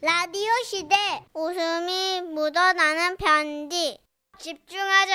[0.00, 0.94] 라디오 시대
[1.34, 3.98] 웃음이 묻어나는 편지
[4.38, 5.12] 집중하자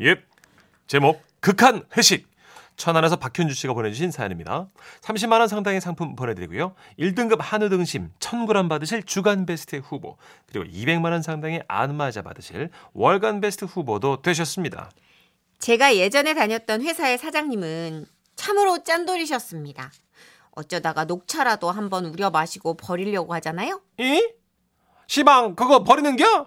[0.00, 0.16] 예.
[0.88, 2.26] 제목 극한 회식.
[2.74, 4.68] 천안에서 박현주 씨가 보내주신 사연입니다.
[5.02, 6.74] 30만 원 상당의 상품 보내드리고요.
[6.98, 10.16] 1등급 한우 등심 1,000g 받으실 주간 베스트 후보
[10.48, 14.90] 그리고 200만 원 상당의 안마자 받으실 월간 베스트 후보도 되셨습니다.
[15.60, 19.92] 제가 예전에 다녔던 회사의 사장님은 참으로 짠돌이셨습니다.
[20.54, 23.80] 어쩌다가 녹차라도 한번 우려 마시고 버리려고 하잖아요.
[23.98, 24.22] 이?
[25.06, 26.46] 시방 그거 버리는겨?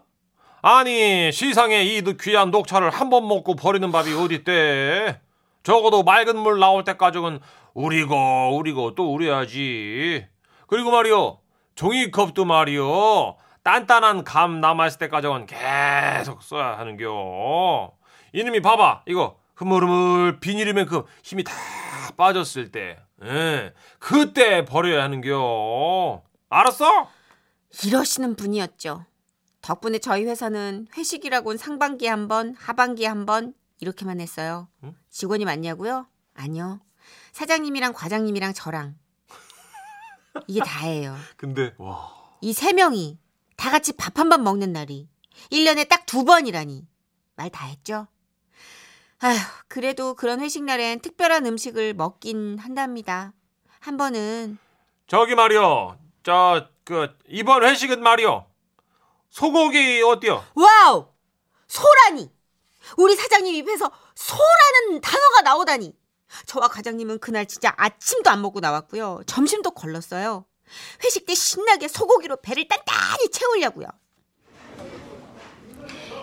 [0.62, 5.22] 아니 시상에 이 귀한 녹차를 한 번 먹고 버리는 밥이 어딨대?
[5.64, 7.40] 적어도 맑은 물 나올 때까지는
[7.74, 10.26] 우리고 우리고 또 우려야지.
[10.68, 11.40] 그리고 말이요
[11.76, 17.92] 종이컵도 말이요 단단한 감 남았을 때까지는 계속 써야 하는겨.
[18.34, 21.54] 이놈이 봐봐 이거 흐물흐물 비닐이만큼 힘이 다
[22.18, 26.22] 빠졌을 때, 예, 그때 버려야 하는겨.
[26.50, 27.10] 알았어?
[27.86, 29.06] 이러시는 분이었죠.
[29.62, 34.68] 덕분에 저희 회사는 회식이라곤 상반기에 한 번, 하반기에 한 번 이렇게만 했어요.
[34.84, 34.96] 응?
[35.10, 36.08] 직원이 많냐고요?
[36.34, 36.80] 아니요.
[37.32, 38.96] 사장님이랑 과장님이랑 저랑
[40.48, 41.16] 이게 다예요.
[41.38, 43.18] 근데 와 이 세 명이
[43.56, 45.10] 다 같이 밥 한 번 먹는 날이
[45.52, 46.88] 1년에 딱 두 번이라니.
[47.36, 48.08] 말 다 했죠?
[49.26, 49.38] 아휴,
[49.68, 53.34] 그래도 그런 회식 날엔 특별한 음식을 먹긴 한답니다.
[53.80, 54.58] 한 번은
[55.08, 55.98] 저기 말이요.
[56.24, 58.46] 저 그 이번 회식은 말이요.
[59.32, 60.46] 소고기 어때요?
[60.54, 61.08] 와우!
[61.68, 62.32] 소라니!
[62.98, 65.94] 우리 사장님 입에서 소라는 단어가 나오다니!
[66.46, 69.22] 저와 과장님은 그날 진짜 아침도 안 먹고 나왔고요.
[69.26, 70.46] 점심도 걸렀어요.
[71.04, 73.88] 회식 때 신나게 소고기로 배를 단단히 채우려고요.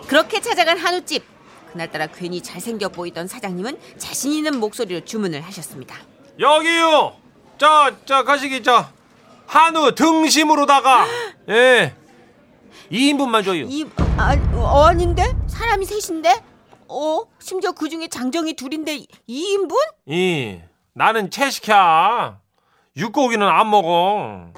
[0.07, 1.32] 그렇게 찾아간 한우집.
[1.73, 5.95] 그날따라 괜히 잘생겨 보이던 사장님은 자신 있는 목소리로 주문을 하셨습니다.
[6.39, 7.15] 여기요.
[7.57, 8.85] 저저 가시기 저
[9.47, 11.05] 한우 등심으로다가
[11.49, 11.93] 예.
[12.91, 13.65] 2인분만 줘요.
[13.67, 15.23] 이, 아, 어, 아닌데?
[15.47, 16.43] 사람이 셋인데?
[16.87, 17.23] 어?
[17.39, 19.75] 심지어 그 중에 장정이 둘인데 2인분?
[20.05, 20.59] 이
[20.93, 22.39] 나는 채식이야.
[22.95, 24.51] 육고기는 안 먹어.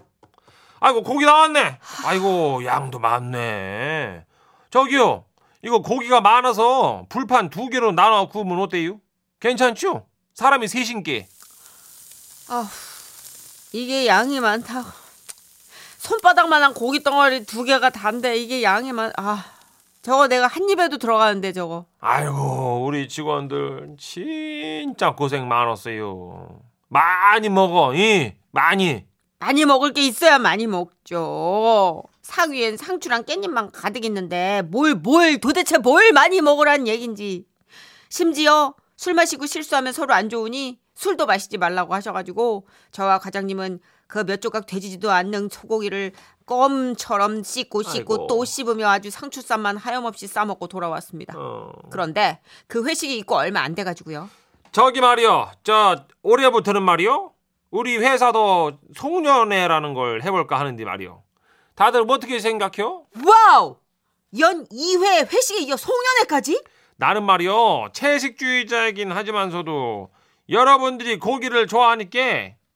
[0.82, 1.80] 아이고 고기 나왔네.
[2.06, 4.26] 아이고 양도 많네.
[4.70, 5.25] 저기요.
[5.66, 9.00] 이거 고기가 많아서 불판 두 개로 나눠 구우면 어때요?
[9.40, 10.06] 괜찮죠?
[10.36, 11.28] 사람이 셋인 게.
[12.50, 12.70] 아,
[13.74, 14.86] 이게 양이 많다.
[15.98, 19.12] 손바닥만한 고기 덩어리 두 개가 단데 이게 양이 많.
[19.18, 19.44] 아,
[20.04, 21.86] 저거 내가 한 입에도 들어가는데 저거.
[22.00, 26.60] 아이고 우리 직원들 진짜 고생 많았어요.
[26.90, 29.04] 많이 먹어, 이 많이.
[29.40, 32.04] 많이 먹을 게 있어야 많이 먹죠.
[32.36, 37.46] 상위엔 상추랑 깻잎만 가득 있는데 뭘 뭘 도대체 뭘 많이 먹으란 얘긴지.
[38.10, 44.42] 심지어 술 마시고 실수하면 서로 안 좋으니 술도 마시지 말라고 하셔가지고 저와 과장님은 그 몇
[44.42, 46.14] 조각 되지도 않는 소고기를
[46.48, 48.28] 껌처럼 씻고 씻고 아이고.
[48.28, 51.34] 또 씹으며 아주 상추쌈만 하염없이 싸먹고 돌아왔습니다.
[51.38, 51.72] 어.
[51.92, 54.30] 그런데 그 회식이 있고 얼마 안 돼가지고요.
[54.72, 57.32] 저기 말이요, 저 올해부터는 말이요,
[57.72, 61.22] 우리 회사도 송년회라는 걸 해볼까 하는데 말이요.
[61.76, 63.06] 다들 뭐 어떻게 생각해요?
[63.26, 63.78] 와우!
[64.40, 66.62] 연 2회 회식에 이어 송년회까지?
[66.98, 70.10] 나는 말이요, 채식주의자이긴 하지만서도
[70.50, 72.20] 여러분들이 고기를 좋아하니까,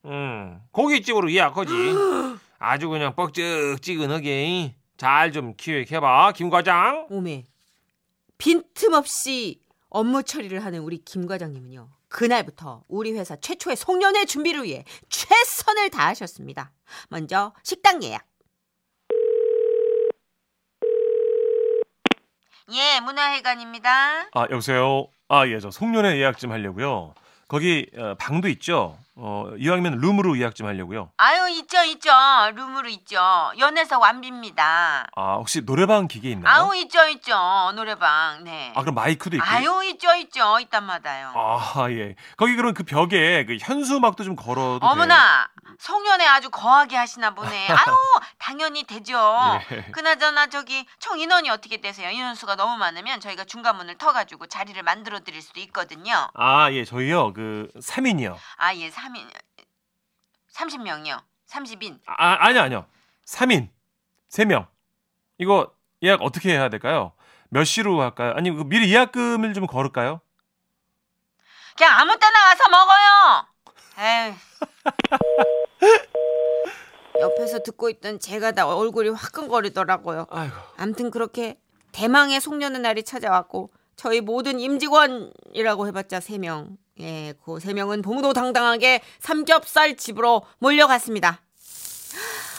[0.06, 1.72] 음, 고깃집으로 예약하지.
[2.60, 7.08] 아주 그냥 뻑적지근하게 잘 좀 기획해봐, 김 과장.
[7.10, 7.46] 오메.
[8.38, 11.90] 빈틈없이 업무 처리를 하는 우리 김 과장님은요.
[12.10, 16.72] 그날부터 우리 회사 최초의 송년회 준비를 위해 최선을 다하셨습니다.
[17.10, 18.26] 먼저 식당 예약.
[22.72, 24.30] 예, 문화회관입니다.
[24.34, 25.08] 아 여보세요.
[25.28, 27.14] 아 예, 저 송년회 예약 좀 하려고요.
[27.48, 28.98] 거기 어, 방도 있죠.
[29.22, 31.12] 어, 이왕이면 룸으로 예약 좀 하려고요.
[31.18, 32.10] 아유, 있죠, 있죠.
[32.56, 33.20] 룸으로 있죠.
[33.58, 35.08] 연애석 완비입니다.
[35.14, 36.74] 아 혹시 노래방 기계 있나요?
[36.76, 37.36] 있죠, 있죠.
[37.76, 38.44] 노래방.
[38.46, 38.72] 네.
[38.76, 39.84] 아 그럼 마이크도 있고.
[39.84, 40.60] 있죠, 있죠.
[40.60, 41.34] 있단마다요.
[41.36, 42.16] 아 예.
[42.38, 45.50] 거기 그럼 그 벽에 그 현수 음악도 좀 걸어도 어머나
[45.80, 47.68] 송년회 아주 거하게 하시나 보네.
[47.70, 47.96] 아유
[48.38, 49.18] 당연히 되죠.
[49.72, 49.84] 예.
[49.92, 52.10] 그나저나 저기 총 인원이 어떻게 되세요?
[52.10, 56.30] 인원수가 너무 많으면 저희가 중간문을 터가지고 자리를 만들어 드릴 수도 있거든요.
[56.36, 58.36] 아 예, 저희요 그 3인이요.
[58.58, 59.30] 아예 3인
[60.54, 61.22] 30명이요.
[61.48, 62.00] 30인.
[62.06, 62.86] 아 아니요 아니요.
[63.26, 63.70] 3인
[64.30, 64.68] 3명.
[65.38, 65.72] 이거
[66.04, 67.14] 예약 어떻게 해야 될까요?
[67.50, 68.34] 몇 시로 할까요?
[68.36, 70.20] 아니 그 미리 예약금을 좀 걸을까요?
[71.78, 73.48] 그냥 아무 때나 와서 먹어요.
[74.00, 74.34] 에이.
[77.20, 80.28] 옆에서 듣고 있던 제가 다 얼굴이 화끈거리더라고요.
[80.30, 80.56] 아이고.
[80.78, 81.60] 암튼 그렇게
[81.92, 89.96] 대망의 송년회 날이 찾아왔고 저희 모든 임직원이라고 해봤자 세명 예, 그 세 명은 동도당당하게 삼겹살
[89.96, 91.42] 집으로 몰려갔습니다.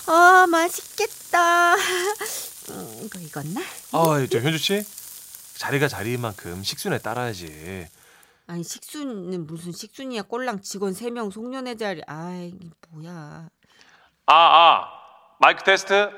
[0.06, 1.74] 아 맛있겠다.
[2.70, 3.60] 음, 이거 익었나?
[3.92, 4.82] 아, 저 현주 씨
[5.58, 7.86] 자리가 자리인 만큼 식순에 따라야지.
[8.46, 13.48] 아니 식순은 무슨 식순이야 꼴랑 직원 3명 송년회 자리 아이 이게 뭐야
[14.26, 14.88] 아, 아,
[15.38, 16.10] 마이크 테스트,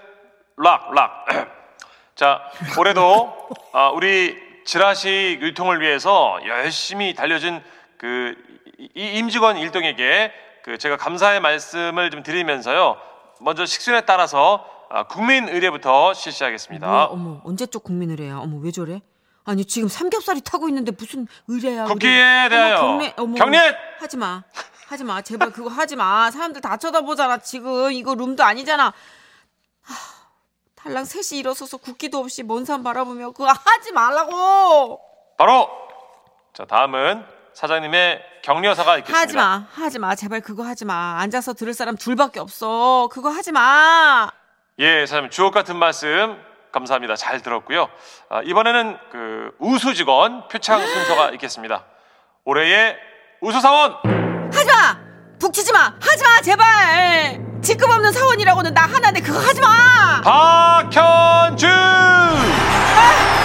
[0.57, 1.27] 락, 락.
[2.15, 2.41] 자,
[2.79, 7.63] 올해도 아, 우리 지라시 유통을 위해서 열심히 달려준
[8.03, 8.35] 그
[8.97, 10.33] 이- 임직원 일동에게
[10.65, 12.97] 그 제가 감사의 말씀을 좀 드리면서요.
[13.41, 16.85] 먼저 식순에 따라서 아, 국민 의례부터 실시하겠습니다.
[16.87, 18.39] 뭐야, 어머 언제적 국민 의례야?
[18.39, 19.01] 어머 왜 저래?
[19.45, 22.77] 아니 지금 삼겹살이 타고 있는데 무슨 의례야 국기에 대하여.
[22.81, 23.59] 경례 어머 경례!
[24.01, 24.43] 하지 마.
[24.89, 25.23] 하지 마.
[25.23, 26.29] 제발 그거 하지 마.
[26.33, 27.93] 사람들 다 쳐다보잖아 지금.
[27.93, 28.87] 이거 룸도 아니잖아.
[29.83, 29.95] 하,
[30.75, 35.01] 달랑 셋이 일어서서 국기도 없이 먼 산 바라보며 그거 하지 말라고!
[35.39, 35.71] 바로!
[36.53, 39.21] 자 다음은 사장님의 격려사가 있겠습니다.
[39.21, 40.15] 하지 마 하지 마.
[40.15, 41.19] 제발 그거 하지 마.
[41.21, 43.09] 앉아서 들을 사람 둘밖에 없어.
[43.13, 44.31] 그거 하지 마.
[44.79, 45.31] 예, 사장님.
[45.31, 46.37] 주옥 같은 말씀
[46.73, 47.17] 감사합니다.
[47.17, 47.89] 잘 들었고요.
[48.31, 51.85] 아, 이번에는 그 우수 직원 표창 순서가 있겠습니다.
[52.45, 52.97] 올해의
[53.41, 53.97] 우수 사원!
[54.53, 54.99] 하지 마!
[55.39, 55.95] 북치지 마!
[56.01, 56.41] 하지 마!
[56.41, 57.41] 제발!
[57.63, 60.23] 직급 없는 사원이라고는 나 하나인데 그거 하지 마!
[60.23, 61.67] 박현주.
[61.69, 63.42] 아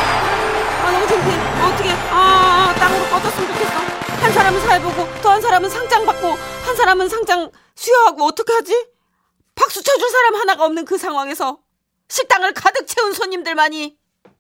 [4.27, 8.88] 한 사람은 사회 보고 또 한 사람은 상장 받고 한 사람은 상장 수여하고 어떻게 하지
[9.56, 11.59] 박수 쳐줄 사람 하나가 없는 그 상황에서
[12.09, 13.97] 식당을 가득 채운 손님들만이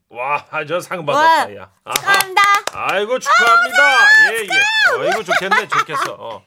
[0.09, 1.05] 와, 저상 와.
[1.05, 1.71] 받았다, 야.
[1.95, 2.41] 축하한다.
[2.73, 4.33] 아이고 축하합니다.
[4.33, 5.07] 예, 예.
[5.07, 6.17] 아이고 좋겠네, 좋겠어.
[6.19, 6.43] 어.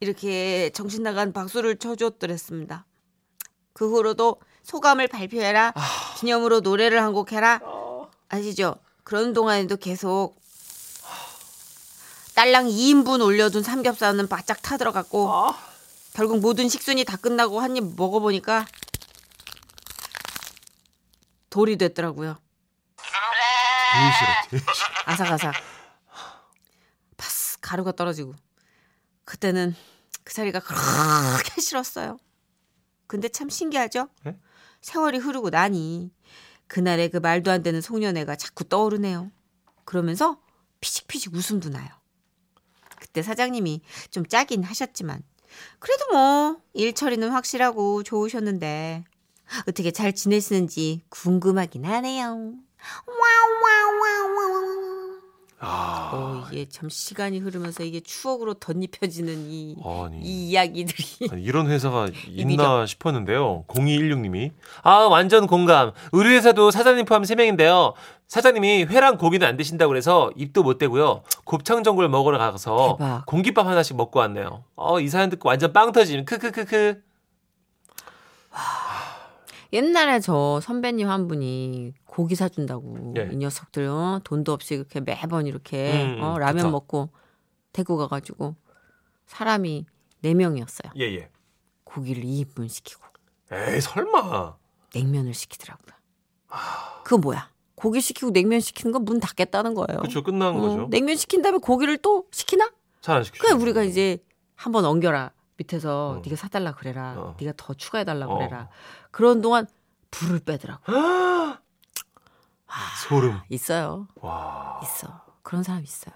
[0.00, 2.86] 이렇게 정신 나간 박수를 쳐줬더랬습니다.
[3.74, 5.74] 그 후로도 소감을 발표해라.
[6.16, 7.60] 기념으로 노래를 한 곡 해라.
[8.30, 8.76] 아시죠?
[9.04, 10.36] 그런 동안에도 계속
[12.38, 15.52] 딸랑 2인분 올려둔 삼겹살은 바짝 타들어갔고
[16.12, 18.64] 결국 모든 식순이 다 끝나고 한 입 먹어보니까
[21.50, 22.38] 돌이 됐더라고요.
[25.06, 25.52] 아삭아삭.
[27.16, 28.36] 파스 가루가 떨어지고.
[29.24, 29.74] 그때는
[30.22, 32.18] 그 자리가 그렇게 싫었어요.
[33.08, 34.10] 근데 참 신기하죠?
[34.22, 34.38] 네?
[34.80, 36.12] 세월이 흐르고 나니
[36.68, 39.32] 그날의 그 말도 안 되는 송년회가 자꾸 떠오르네요.
[39.84, 40.40] 그러면서
[40.80, 41.97] 피식피식 웃음도 나요.
[43.00, 43.80] 그때 사장님이
[44.10, 45.22] 좀 짜긴 하셨지만
[45.78, 49.04] 그래도 뭐 일 처리는 확실하고 좋으셨는데
[49.66, 52.52] 어떻게 잘 지내시는지 궁금하긴 하네요.
[55.60, 60.20] 아, 어, 이게 참 시간이 흐르면서 이게 추억으로 덧입혀지는 이, 아니.
[60.20, 61.04] 이 이야기들이.
[61.32, 63.64] 아니, 이런 회사가 있나 싶었는데요.
[63.66, 64.52] 0216님이.
[64.82, 65.92] 아, 완전 공감.
[66.12, 67.94] 우리 회사도 사장님 포함 3명인데요.
[68.28, 71.22] 사장님이 회랑 고기는 안 드신다고 그래서 입도 못 대고요.
[71.44, 73.26] 곱창 전골 먹으러 가서 대박.
[73.26, 74.64] 공깃밥 하나씩 먹고 왔네요.
[74.76, 76.24] 어, 이 사연 듣고 완전 빵 터짐.
[76.24, 77.02] 크크크크.
[79.72, 83.28] 옛날에 저 선배님 한 분이 고기 사준다고 예.
[83.32, 84.20] 이 녀석들 어?
[84.24, 86.70] 돈도 없이 이렇게 매번 이렇게 음, 음, 어, 라면 좋다.
[86.70, 87.10] 먹고
[87.72, 88.56] 데리고 가가지고
[89.26, 89.84] 사람이
[90.22, 90.92] 4 명이었어요.
[90.98, 91.30] 예, 예.
[91.84, 93.02] 고기를 2인분 시키고
[93.52, 94.56] 에이, 설마.
[94.94, 95.94] 냉면을 시키더라고요.
[97.04, 97.50] 그거 뭐야?
[97.74, 100.00] 고기 시키고 냉면 시키는 건 문 닫겠다는 거예요.
[100.00, 100.88] 그쵸, 끝난 어, 거죠.
[100.90, 102.70] 냉면 시킨 다음에 고기를 또 시키나?
[103.00, 103.42] 잘 안 시키죠.
[103.42, 104.18] 그래 우리가 이제
[104.54, 106.22] 한번 엉겨라 밑에서 어.
[106.24, 107.36] 네가 사달라 그래라 어.
[107.38, 108.36] 네가 더 추가해 달라 어.
[108.38, 108.68] 그래라
[109.10, 109.66] 그런 동안
[110.10, 110.82] 불을 빼더라고
[113.08, 113.40] 소름.
[113.50, 116.14] 있어요 와, 있어 그런 사람 있어요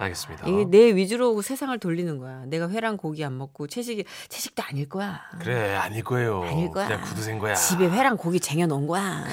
[0.00, 0.46] 알겠습니다.
[0.46, 5.20] 이게 내 위주로 세상을 돌리는 거야 내가 회랑 고기 안 먹고 채식이 채식도 아닐 거야
[5.40, 6.44] 그래, 아닐 거예요.
[6.44, 7.54] 아닐 거야 그냥 구두생 거야.
[7.56, 9.24] 집에 회랑 고기 쟁여놓은 거야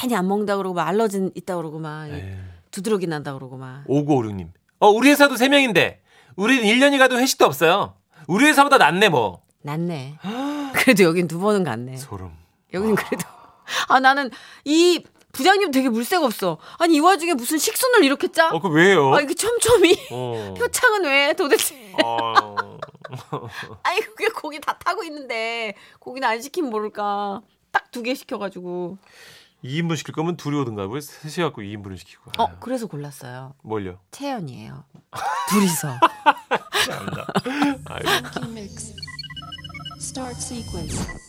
[0.00, 2.36] 괜히 안 먹는다 그러고 막 알러진 있다 그러고 막 에이.
[2.72, 4.50] 두드러기 난다 그러고 막 5956님.
[4.80, 5.98] 어, 우리 회사도 3명인데,
[6.40, 7.94] 우린 1년이 가도 회식도 없어요.
[8.26, 9.42] 우리 회사보다 낫네, 뭐.
[9.62, 10.16] 낫네
[10.72, 12.32] 그래도 여긴 두 번은 갔네 소름.
[12.72, 13.26] 여긴 그래도
[13.88, 14.30] 아 나는
[14.64, 16.56] 이 부장님 되게 물색 없어.
[16.78, 18.48] 아니 이 와중에 무슨 식순을 이렇게 짜?
[18.48, 19.14] 어, 그 왜요?
[19.14, 20.54] 아 이게 촘촘히 어.
[20.58, 21.76] 표창은 왜 도대체?
[22.02, 22.56] 어.
[23.82, 27.42] 아니 그게 고기 다 타고 있는데 고기는 안 시키면 모를까?
[27.70, 28.96] 딱 두 개 시켜가지고
[29.64, 30.86] 2인분 시킬 거면 둘이 오든가.
[30.86, 32.32] 왜 셋이 갖고 2인분을 시키고.
[32.38, 33.54] 어 아유, 그래서 골랐어요.
[33.62, 33.98] 뭘요?
[34.10, 34.84] 채연이에요.
[35.50, 35.88] 둘이서
[37.86, 38.08] 아이고.
[39.98, 41.06] Start sequence.